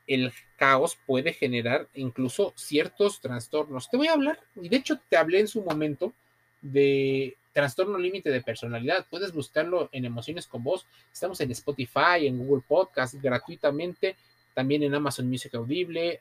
El 0.06 0.32
caos 0.56 0.98
puede 1.06 1.32
generar 1.32 1.88
incluso 1.94 2.52
ciertos 2.56 3.20
trastornos. 3.20 3.88
Te 3.88 3.96
voy 3.96 4.08
a 4.08 4.12
hablar, 4.12 4.38
y 4.60 4.68
de 4.68 4.76
hecho 4.76 5.00
te 5.08 5.16
hablé 5.16 5.40
en 5.40 5.48
su 5.48 5.62
momento 5.62 6.12
de 6.60 7.36
trastorno 7.52 7.98
límite 7.98 8.30
de 8.30 8.42
personalidad. 8.42 9.06
Puedes 9.08 9.32
buscarlo 9.32 9.88
en 9.92 10.04
Emociones 10.04 10.46
con 10.46 10.62
Voz. 10.62 10.86
Estamos 11.12 11.40
en 11.40 11.50
Spotify, 11.52 12.26
en 12.26 12.38
Google 12.38 12.64
Podcast 12.66 13.14
gratuitamente, 13.14 14.16
también 14.52 14.82
en 14.82 14.94
Amazon 14.94 15.28
Music 15.28 15.54
Audible, 15.54 16.20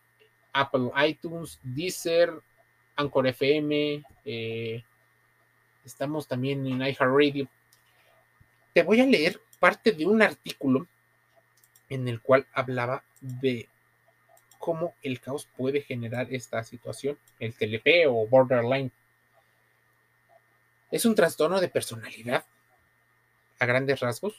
Apple 0.54 0.92
iTunes, 1.08 1.60
Deezer, 1.64 2.32
Anchor 2.96 3.28
FM. 3.28 4.04
Eh, 4.26 4.84
estamos 5.84 6.28
también 6.28 6.66
en 6.66 6.82
iHeartRadio. 6.82 7.48
Te 8.74 8.84
voy 8.84 9.02
a 9.02 9.06
leer 9.06 9.42
parte 9.60 9.92
de 9.92 10.06
un 10.06 10.22
artículo 10.22 10.88
en 11.90 12.08
el 12.08 12.22
cual 12.22 12.46
hablaba 12.54 13.04
de 13.22 13.68
cómo 14.60 14.94
el 15.04 15.20
caos 15.20 15.48
puede 15.58 15.82
generar 15.82 16.34
esta 16.34 16.64
situación, 16.64 17.18
el 17.40 17.54
TLP 17.54 18.08
o 18.08 18.28
borderline. 18.28 18.92
Es 20.90 21.06
un 21.06 21.16
trastorno 21.16 21.60
de 21.60 21.68
personalidad 21.68 22.46
a 23.60 23.66
grandes 23.66 24.00
rasgos 24.00 24.36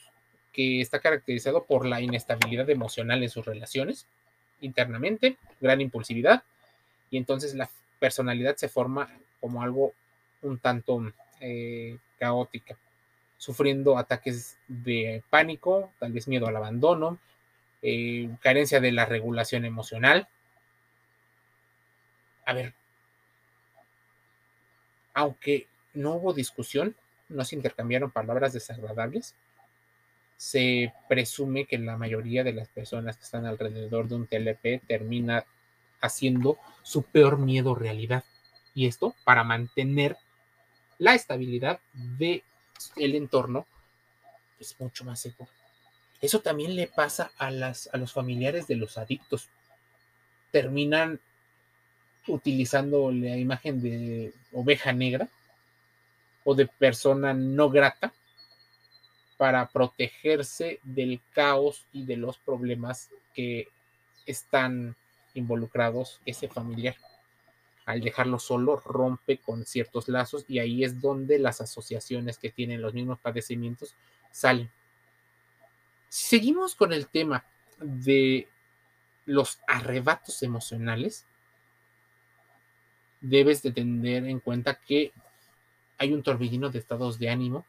que 0.51 0.81
está 0.81 0.99
caracterizado 0.99 1.65
por 1.65 1.85
la 1.85 2.01
inestabilidad 2.01 2.69
emocional 2.69 3.21
en 3.21 3.29
sus 3.29 3.45
relaciones, 3.45 4.07
internamente, 4.61 5.37
gran 5.61 5.81
impulsividad, 5.81 6.43
y 7.09 7.17
entonces 7.17 7.55
la 7.55 7.69
personalidad 7.99 8.55
se 8.55 8.69
forma 8.69 9.09
como 9.39 9.61
algo 9.61 9.93
un 10.41 10.59
tanto 10.59 11.01
eh, 11.39 11.97
caótica, 12.19 12.77
sufriendo 13.37 13.97
ataques 13.97 14.57
de 14.67 15.23
pánico, 15.29 15.91
tal 15.99 16.11
vez 16.11 16.27
miedo 16.27 16.47
al 16.47 16.55
abandono, 16.55 17.19
eh, 17.81 18.29
carencia 18.41 18.79
de 18.79 18.91
la 18.91 19.05
regulación 19.05 19.65
emocional. 19.65 20.27
A 22.45 22.53
ver, 22.53 22.73
aunque 25.13 25.67
no 25.93 26.13
hubo 26.13 26.33
discusión, 26.33 26.95
no 27.29 27.43
se 27.43 27.55
intercambiaron 27.55 28.11
palabras 28.11 28.53
desagradables, 28.53 29.35
se 30.37 30.93
presume 31.07 31.65
que 31.65 31.77
la 31.77 31.97
mayoría 31.97 32.43
de 32.43 32.53
las 32.53 32.67
personas 32.67 33.17
que 33.17 33.23
están 33.23 33.45
alrededor 33.45 34.07
de 34.07 34.15
un 34.15 34.27
TLP 34.27 34.85
termina 34.87 35.45
haciendo 36.01 36.57
su 36.83 37.03
peor 37.03 37.37
miedo 37.37 37.75
realidad. 37.75 38.23
Y 38.73 38.87
esto 38.87 39.15
para 39.23 39.43
mantener 39.43 40.17
la 40.97 41.15
estabilidad 41.15 41.79
del 41.93 42.43
el 42.97 43.15
entorno 43.15 43.65
es 44.59 44.75
mucho 44.79 45.05
más 45.05 45.19
seguro. 45.21 45.49
Eso 46.21 46.39
también 46.41 46.75
le 46.75 46.87
pasa 46.87 47.31
a, 47.37 47.51
las, 47.51 47.89
a 47.93 47.97
los 47.97 48.11
familiares 48.11 48.67
de 48.67 48.75
los 48.75 48.97
adictos. 48.97 49.49
Terminan 50.51 51.19
utilizando 52.27 53.11
la 53.11 53.37
imagen 53.37 53.81
de 53.81 54.33
oveja 54.51 54.91
negra 54.91 55.29
o 56.43 56.55
de 56.55 56.67
persona 56.67 57.33
no 57.33 57.69
grata 57.69 58.13
para 59.37 59.67
protegerse 59.67 60.79
del 60.83 61.19
caos 61.33 61.85
y 61.91 62.05
de 62.05 62.17
los 62.17 62.37
problemas 62.37 63.09
que 63.33 63.67
están 64.25 64.95
involucrados 65.33 66.21
ese 66.25 66.47
familiar. 66.47 66.95
Al 67.85 68.01
dejarlo 68.01 68.39
solo, 68.39 68.77
rompe 68.77 69.37
con 69.37 69.65
ciertos 69.65 70.07
lazos 70.07 70.45
y 70.47 70.59
ahí 70.59 70.83
es 70.83 71.01
donde 71.01 71.37
las 71.37 71.61
asociaciones 71.61 72.39
que 72.39 72.49
tienen 72.49 72.81
los 72.81 72.93
mismos 72.93 73.19
padecimientos 73.19 73.93
salen. 74.31 74.71
Si 76.09 76.27
seguimos 76.27 76.75
con 76.75 76.93
el 76.93 77.07
tema 77.07 77.45
de 77.77 78.47
los 79.25 79.59
arrebatos 79.67 80.41
emocionales, 80.43 81.25
debes 83.21 83.61
de 83.61 83.71
tener 83.71 84.25
en 84.25 84.39
cuenta 84.39 84.75
que 84.75 85.11
hay 85.97 86.13
un 86.13 86.23
torbellino 86.23 86.69
de 86.69 86.79
estados 86.79 87.19
de 87.19 87.29
ánimo 87.29 87.65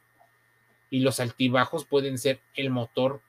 y 0.91 1.01
los 1.01 1.21
altibajos 1.21 1.85
pueden 1.85 2.19
ser 2.19 2.41
el 2.55 2.71
motor 2.71 3.21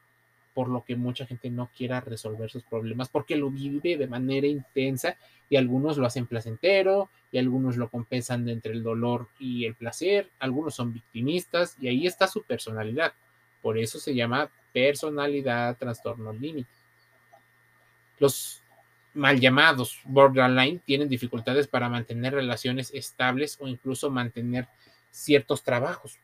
por 0.53 0.69
lo 0.69 0.83
que 0.83 0.95
mucha 0.95 1.27
gente 1.27 1.51
no 1.51 1.69
quiera 1.77 2.01
resolver 2.01 2.49
sus 2.49 2.63
problemas 2.63 3.09
porque 3.09 3.35
lo 3.35 3.51
vive 3.51 3.95
de 3.95 4.07
manera 4.07 4.47
intensa 4.47 5.15
y 5.49 5.55
algunos 5.55 5.97
lo 5.97 6.07
hacen 6.07 6.25
placentero 6.25 7.09
y 7.31 7.37
algunos 7.37 7.77
lo 7.77 7.89
compensan 7.89 8.49
entre 8.49 8.73
el 8.73 8.81
dolor 8.81 9.27
y 9.39 9.65
el 9.65 9.75
placer, 9.75 10.29
algunos 10.39 10.75
son 10.75 10.93
victimistas 10.93 11.75
y 11.79 11.87
ahí 11.87 12.07
está 12.07 12.27
su 12.27 12.41
personalidad. 12.41 13.13
Por 13.61 13.77
eso 13.77 13.99
se 13.99 14.15
llama 14.15 14.49
personalidad 14.73 15.77
trastorno 15.77 16.33
límite. 16.33 16.69
Los 18.19 18.63
mal 19.13 19.39
llamados 19.39 19.99
borderline 20.05 20.79
tienen 20.79 21.09
dificultades 21.09 21.67
para 21.67 21.89
mantener 21.89 22.33
relaciones 22.33 22.91
estables 22.93 23.57
o 23.59 23.67
incluso 23.67 24.09
mantener 24.09 24.67
ciertos 25.11 25.63
trabajos. 25.63 26.17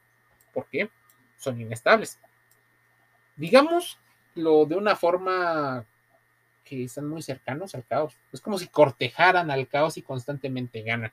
¿Por 0.53 0.67
qué? 0.67 0.89
Son 1.43 1.59
inestables. 1.59 2.17
Digámoslo 3.35 4.65
de 4.65 4.75
una 4.75 4.95
forma 4.95 5.85
que 6.63 6.85
están 6.85 7.09
muy 7.09 7.21
cercanos 7.21 7.75
al 7.75 7.85
caos. 7.85 8.15
Es 8.31 8.39
como 8.39 8.57
si 8.57 8.67
cortejaran 8.67 9.51
al 9.51 9.67
caos 9.67 9.97
y 9.97 10.01
constantemente 10.01 10.81
ganan. 10.83 11.11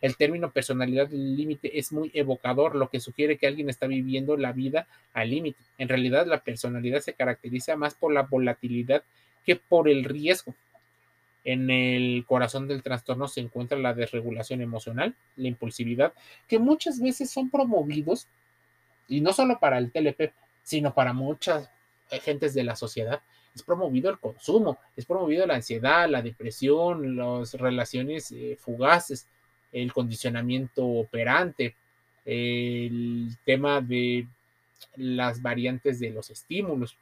El 0.00 0.16
término 0.16 0.50
personalidad 0.50 1.08
límite 1.10 1.78
es 1.78 1.92
muy 1.92 2.10
evocador, 2.14 2.74
lo 2.74 2.88
que 2.88 2.98
sugiere 2.98 3.38
que 3.38 3.46
alguien 3.46 3.68
está 3.68 3.86
viviendo 3.86 4.36
la 4.36 4.52
vida 4.52 4.88
al 5.12 5.30
límite. 5.30 5.60
En 5.78 5.88
realidad, 5.88 6.26
la 6.26 6.40
personalidad 6.40 7.00
se 7.00 7.12
caracteriza 7.12 7.76
más 7.76 7.94
por 7.94 8.12
la 8.12 8.22
volatilidad 8.22 9.04
que 9.44 9.56
por 9.56 9.88
el 9.88 10.04
riesgo. 10.04 10.54
En 11.44 11.70
el 11.70 12.24
corazón 12.26 12.66
del 12.66 12.82
trastorno 12.82 13.28
se 13.28 13.40
encuentra 13.40 13.78
la 13.78 13.94
desregulación 13.94 14.62
emocional, 14.62 15.14
la 15.36 15.48
impulsividad, 15.48 16.12
que 16.48 16.58
muchas 16.58 17.00
veces 17.00 17.30
son 17.30 17.50
promovidos, 17.50 18.26
y 19.10 19.20
no 19.20 19.32
solo 19.32 19.58
para 19.58 19.76
el 19.76 19.90
TLP, 19.90 20.32
sino 20.62 20.94
para 20.94 21.12
muchas 21.12 21.68
gentes 22.22 22.54
de 22.54 22.64
la 22.64 22.76
sociedad, 22.76 23.20
es 23.54 23.62
promovido 23.62 24.08
el 24.08 24.18
consumo, 24.18 24.78
es 24.96 25.04
promovido 25.04 25.46
la 25.46 25.56
ansiedad, 25.56 26.08
la 26.08 26.22
depresión, 26.22 27.16
las 27.16 27.54
relaciones 27.54 28.30
eh, 28.30 28.56
fugaces, 28.58 29.26
el 29.72 29.92
condicionamiento 29.92 30.86
operante, 30.86 31.74
el 32.24 33.36
tema 33.44 33.80
de 33.80 34.28
las 34.96 35.42
variantes 35.42 35.98
de 35.98 36.10
los 36.10 36.30
estímulos. 36.30 36.96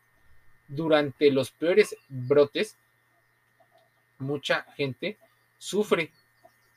Durante 0.66 1.30
los 1.30 1.50
peores 1.50 1.94
brotes, 2.08 2.76
mucha 4.18 4.62
gente 4.76 5.18
sufre, 5.58 6.10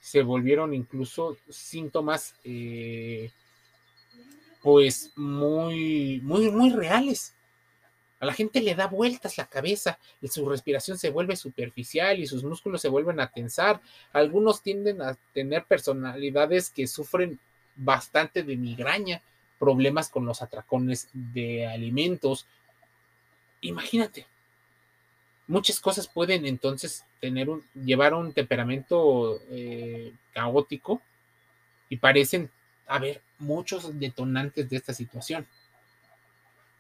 se 0.01 0.23
volvieron 0.23 0.73
incluso 0.73 1.37
síntomas 1.49 2.35
eh, 2.43 3.31
pues 4.62 5.12
muy, 5.15 6.19
muy, 6.24 6.52
muy 6.52 6.71
reales. 6.71 7.36
A 8.19 8.26
la 8.26 8.34
gente 8.34 8.62
le 8.62 8.76
da 8.76 8.86
vueltas 8.86 9.38
la 9.38 9.47
cabeza, 9.47 9.97
y 10.21 10.28
su 10.28 10.47
respiración 10.47 10.97
se 10.97 11.10
vuelve 11.10 11.36
superficial 11.36 12.19
y 12.19 12.28
sus 12.28 12.43
músculos 12.43 12.82
se 12.82 12.89
vuelven 12.89 13.19
a 13.19 13.32
tensar. 13.32 13.82
Algunos 14.13 14.62
tienden 14.62 15.02
a 15.02 15.17
tener 15.34 15.65
personalidades 15.65 16.69
que 16.69 16.86
sufren 16.86 17.39
bastante 17.76 18.43
de 18.43 18.58
migraña, 18.58 19.24
problemas 19.58 20.10
con 20.10 20.26
los 20.26 20.43
atracones 20.43 21.10
de 21.13 21.65
alimentos. 21.65 22.45
Imagínate, 23.62 24.28
muchas 25.47 25.80
cosas 25.80 26.08
pueden 26.08 26.45
entonces 26.45 27.06
tener 27.19 27.50
un, 27.50 27.63
llevar 27.74 28.13
un 28.13 28.34
temperamento 28.34 29.39
eh, 29.50 30.13
caótico 30.32 31.02
y 31.89 31.97
parecen 31.97 32.52
haber 32.91 33.21
muchos 33.39 33.99
detonantes 33.99 34.69
de 34.69 34.77
esta 34.77 34.93
situación. 34.93 35.47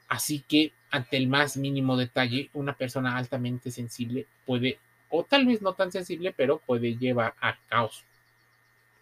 Así 0.07 0.41
que 0.41 0.73
ante 0.89 1.15
el 1.15 1.27
más 1.27 1.55
mínimo 1.55 1.95
detalle, 1.95 2.49
una 2.53 2.73
persona 2.73 3.15
altamente 3.15 3.71
sensible 3.71 4.27
puede, 4.45 4.77
o 5.09 5.23
tal 5.23 5.45
vez 5.45 5.61
no 5.61 5.73
tan 5.73 5.91
sensible, 5.91 6.33
pero 6.35 6.59
puede 6.59 6.97
llevar 6.97 7.33
a 7.39 7.57
caos. 7.69 8.03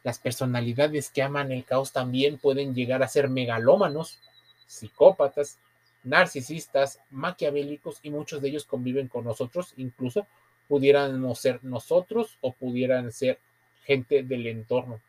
Las 0.04 0.19
personalidades 0.19 1.10
que 1.10 1.24
aman 1.24 1.52
el 1.52 1.65
caos 1.65 1.91
también 1.91 2.38
pueden 2.38 2.76
llegar 2.76 3.02
a 3.02 3.08
ser 3.08 3.28
megalómanos, 3.28 4.19
psicópatas, 4.67 5.58
narcisistas, 6.04 7.00
maquiavélicos 7.10 8.00
y 8.04 8.12
muchos 8.12 8.39
de 8.41 8.50
ellos 8.50 8.65
conviven 8.65 9.08
con 9.08 9.26
nosotros, 9.26 9.74
incluso 9.78 10.28
pudieran 10.67 11.36
ser 11.36 11.60
nosotros 11.63 12.38
o 12.41 12.54
pudieran 12.54 13.12
ser 13.12 13.39
gente 13.84 14.22
del 14.22 14.45
entorno. 14.45 15.02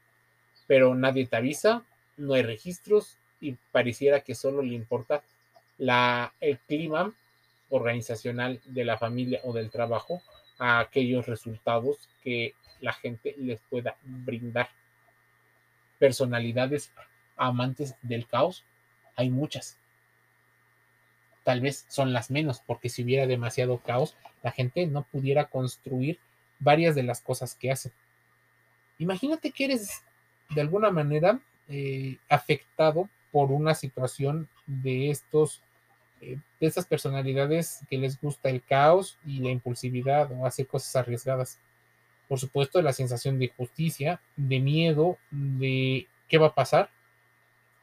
Pero 0.66 0.94
nadie 0.94 1.26
te 1.26 1.36
avisa, 1.36 1.84
no 2.20 2.34
hay 2.34 2.42
registros 2.42 3.16
y 3.40 3.56
pareciera 3.72 4.20
que 4.20 4.34
solo 4.34 4.62
le 4.62 4.74
importa 4.74 5.22
la, 5.78 6.34
el 6.40 6.58
clima 6.58 7.12
organizacional 7.70 8.60
de 8.64 8.84
la 8.84 8.98
familia 8.98 9.40
o 9.44 9.52
del 9.52 9.70
trabajo 9.70 10.22
a 10.58 10.80
aquellos 10.80 11.26
resultados 11.26 12.08
que 12.22 12.54
la 12.80 12.92
gente 12.92 13.34
les 13.38 13.60
pueda 13.62 13.96
brindar. 14.02 14.68
Personalidades 15.98 16.92
amantes 17.36 17.94
del 18.02 18.26
caos, 18.26 18.64
hay 19.16 19.30
muchas 19.30 19.78
tal 21.50 21.60
vez 21.60 21.84
son 21.88 22.12
las 22.12 22.30
menos, 22.30 22.62
porque 22.64 22.88
si 22.88 23.02
hubiera 23.02 23.26
demasiado 23.26 23.78
caos, 23.78 24.16
la 24.42 24.52
gente 24.52 24.86
no 24.86 25.02
pudiera 25.02 25.46
construir 25.46 26.18
varias 26.58 26.94
de 26.94 27.02
las 27.02 27.20
cosas 27.20 27.54
que 27.54 27.70
hace. 27.70 27.92
Imagínate 28.98 29.50
que 29.50 29.64
eres 29.64 30.04
de 30.50 30.60
alguna 30.60 30.90
manera 30.90 31.40
eh, 31.70 32.18
afectado 32.28 33.08
por 33.30 33.52
una 33.52 33.74
situación 33.74 34.48
de 34.66 35.10
estos 35.10 35.62
eh, 36.20 36.38
de 36.60 36.66
estas 36.66 36.84
personalidades 36.84 37.80
que 37.88 37.96
les 37.96 38.20
gusta 38.20 38.50
el 38.50 38.62
caos 38.62 39.18
y 39.24 39.38
la 39.38 39.50
impulsividad 39.50 40.30
o 40.32 40.44
hacer 40.44 40.66
cosas 40.66 40.94
arriesgadas. 40.96 41.58
Por 42.28 42.38
supuesto, 42.38 42.82
la 42.82 42.92
sensación 42.92 43.38
de 43.38 43.52
justicia, 43.56 44.20
de 44.36 44.60
miedo, 44.60 45.16
de 45.30 46.06
qué 46.28 46.38
va 46.38 46.48
a 46.48 46.54
pasar, 46.54 46.90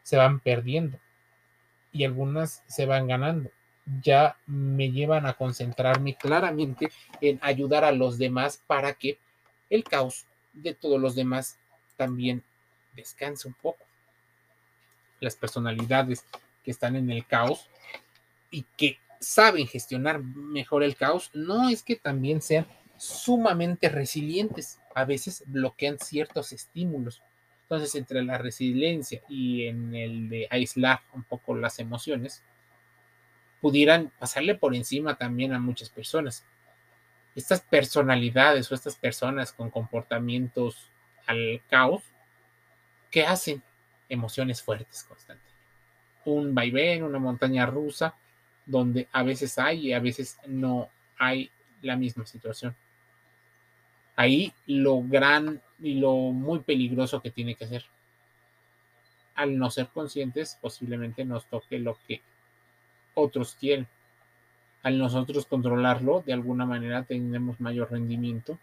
se 0.03 0.17
van 0.17 0.39
perdiendo 0.39 0.99
y 1.91 2.03
algunas 2.03 2.63
se 2.67 2.85
van 2.85 3.07
ganando. 3.07 3.49
Ya 4.01 4.37
me 4.45 4.91
llevan 4.91 5.25
a 5.25 5.33
concentrarme 5.33 6.15
claramente 6.15 6.89
en 7.21 7.39
ayudar 7.41 7.85
a 7.85 7.91
los 7.91 8.17
demás 8.17 8.61
para 8.67 8.93
que 8.93 9.17
el 9.69 9.83
caos 9.83 10.27
de 10.53 10.73
todos 10.73 10.99
los 10.99 11.15
demás 11.15 11.57
también 11.95 12.43
descanse 12.97 13.47
un 13.47 13.53
poco. 13.53 13.85
Las 15.21 15.37
personalidades 15.37 16.25
que 16.65 16.71
están 16.71 16.97
en 16.97 17.09
el 17.09 17.25
caos 17.25 17.69
y 18.51 18.65
que 18.75 18.99
saben 19.21 19.67
gestionar 19.67 20.21
mejor 20.21 20.83
el 20.83 20.95
caos, 20.95 21.31
no 21.33 21.69
es 21.69 21.81
que 21.83 21.95
también 21.95 22.41
sean 22.41 22.67
sumamente 22.97 23.89
resilientes, 23.89 24.79
a 24.93 25.05
veces 25.05 25.43
bloquean 25.45 25.97
ciertos 25.99 26.51
estímulos. 26.51 27.21
Entonces, 27.63 27.95
entre 27.95 28.23
la 28.23 28.37
resiliencia 28.37 29.21
y 29.27 29.67
en 29.67 29.93
el 29.93 30.29
de 30.29 30.47
aislar 30.49 31.01
un 31.13 31.23
poco 31.23 31.55
las 31.55 31.79
emociones, 31.79 32.43
pudieran 33.61 34.11
pasarle 34.19 34.55
por 34.55 34.75
encima 34.75 35.17
también 35.17 35.53
a 35.53 35.59
muchas 35.59 35.89
personas. 35.89 36.45
Estas 37.35 37.61
personalidades 37.61 38.71
o 38.71 38.75
estas 38.75 38.95
personas 38.95 39.51
con 39.51 39.69
comportamientos 39.69 40.89
al 41.27 41.61
caos, 41.69 42.03
¿qué 43.11 43.25
hacen? 43.25 43.61
Emociones 44.09 44.61
fuertes 44.61 45.03
constantes. 45.03 45.45
Un 46.25 46.53
vaivén, 46.53 47.03
una 47.03 47.19
montaña 47.19 47.65
rusa, 47.65 48.15
donde 48.65 49.07
a 49.11 49.23
veces 49.23 49.57
hay 49.57 49.87
y 49.87 49.93
a 49.93 49.99
veces 49.99 50.37
no 50.45 50.89
hay 51.17 51.49
la 51.81 51.95
misma 51.95 52.25
situación. 52.25 52.75
Ahí 54.15 54.53
lo 54.65 55.01
gran 55.03 55.61
y 55.79 55.95
lo 55.95 56.13
muy 56.13 56.59
peligroso 56.59 57.21
que 57.21 57.31
tiene 57.31 57.55
que 57.55 57.67
ser. 57.67 57.85
Al 59.35 59.57
no 59.57 59.69
ser 59.69 59.87
conscientes, 59.89 60.57
posiblemente 60.59 61.23
nos 61.23 61.45
toque 61.45 61.79
lo 61.79 61.97
que 62.07 62.21
otros 63.13 63.55
quieren. 63.59 63.87
Al 64.83 64.97
nosotros 64.97 65.45
controlarlo, 65.45 66.23
de 66.25 66.33
alguna 66.33 66.65
manera 66.65 67.03
tenemos 67.03 67.59
mayor 67.59 67.91
rendimiento 67.91 68.57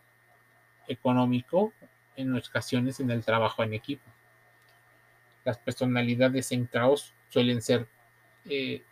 económico 0.88 1.72
en 2.16 2.34
ocasiones 2.36 3.00
en 3.00 3.10
el 3.10 3.24
trabajo 3.24 3.62
en 3.62 3.74
equipo. 3.74 4.04
Las 5.44 5.58
personalidades 5.58 6.52
en 6.52 6.66
caos 6.66 7.12
suelen 7.28 7.62
ser 7.62 7.86
eh, 8.46 8.82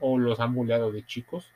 o 0.00 0.18
los 0.18 0.40
han 0.40 0.54
bulleado 0.54 0.90
de 0.90 1.04
chicos. 1.04 1.50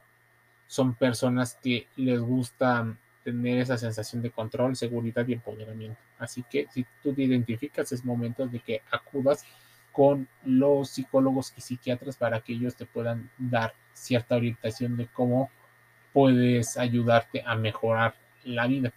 Son 0.67 0.95
personas 0.95 1.59
que 1.63 1.87
les 1.97 2.21
gusta 2.21 2.97
tener 3.25 3.59
esa 3.59 3.77
sensación 3.77 4.23
de 4.23 4.31
control, 4.31 4.77
seguridad 4.77 5.27
y 5.27 5.33
empoderamiento. 5.33 5.99
Así 6.19 6.45
que 6.49 6.69
si 6.73 6.87
tú 7.03 7.13
te 7.13 7.23
identificas, 7.23 7.91
es 7.91 8.05
momento 8.05 8.47
de 8.47 8.61
que 8.61 8.83
acudas 8.91 9.45
con 9.91 10.29
los 10.45 10.91
psicólogos 10.91 11.53
y 11.57 11.61
psiquiatras 11.61 12.17
para 12.17 12.41
que 12.41 12.53
ellos 12.53 12.77
te 12.77 12.87
puedan 12.87 13.31
dar 13.39 13.75
cierta 13.95 14.37
orientación 14.37 14.97
de 14.97 15.07
cómo 15.07 15.51
puedes 16.13 16.77
ayudarte 16.77 17.43
a 17.45 17.57
mejorar 17.57 18.15
la 18.45 18.67
vida. 18.67 18.93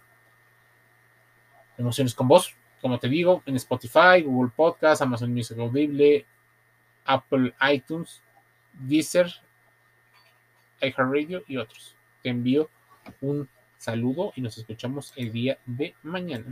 Emociones 1.76 2.14
con 2.14 2.28
vos, 2.28 2.54
como 2.80 2.98
te 2.98 3.08
digo, 3.08 3.42
en 3.46 3.56
Spotify, 3.56 4.22
Google 4.24 4.52
Podcast, 4.54 5.02
Amazon 5.02 5.32
Music 5.32 5.58
Audible, 5.58 6.24
Apple 7.04 7.54
iTunes, 7.72 8.22
Deezer, 8.72 9.30
iHeartRadio 10.80 11.42
y 11.46 11.56
otros. 11.56 11.94
Te 12.22 12.30
envío 12.30 12.70
un 13.20 13.48
saludo 13.76 14.32
y 14.36 14.40
nos 14.40 14.56
escuchamos 14.58 15.12
el 15.16 15.32
día 15.32 15.58
de 15.66 15.94
mañana. 16.02 16.46